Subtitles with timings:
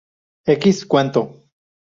[0.55, 1.21] X cuanto?